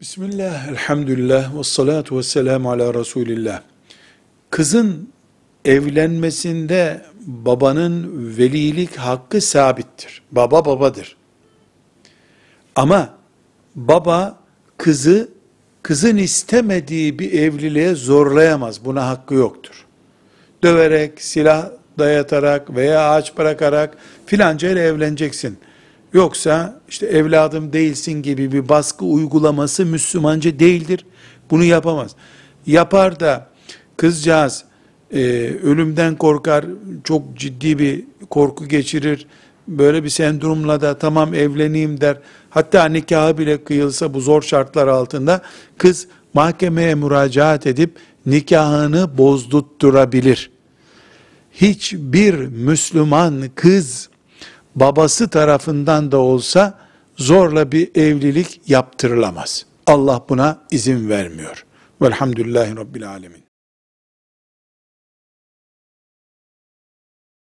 [0.00, 3.62] Bismillah, elhamdülillah, ve salatu ve selamu ala Resulillah.
[4.50, 5.08] Kızın
[5.64, 8.06] evlenmesinde babanın
[8.38, 10.22] velilik hakkı sabittir.
[10.32, 11.16] Baba babadır.
[12.76, 13.14] Ama
[13.74, 14.38] baba
[14.76, 15.28] kızı
[15.82, 18.84] kızın istemediği bir evliliğe zorlayamaz.
[18.84, 19.86] Buna hakkı yoktur.
[20.62, 23.96] Döverek, silah dayatarak veya ağaç bırakarak
[24.26, 25.58] filanca ile evleneceksin.
[26.12, 31.04] Yoksa işte evladım değilsin gibi bir baskı uygulaması Müslümanca değildir.
[31.50, 32.10] Bunu yapamaz.
[32.66, 33.46] Yapar da
[33.96, 34.64] kızcağız
[35.12, 35.18] e,
[35.62, 36.64] ölümden korkar,
[37.04, 39.26] çok ciddi bir korku geçirir.
[39.68, 42.18] Böyle bir sendromla da tamam evleneyim der.
[42.50, 45.42] Hatta nikahı bile kıyılsa bu zor şartlar altında
[45.78, 47.96] kız mahkemeye müracaat edip
[48.26, 50.50] nikahını bozdurtturabilir.
[51.52, 54.08] Hiçbir Müslüman kız
[54.80, 56.78] babası tarafından da olsa
[57.16, 59.66] zorla bir evlilik yaptırılamaz.
[59.86, 61.64] Allah buna izin vermiyor.
[62.02, 63.47] Velhamdülillahi Rabbil Alemin.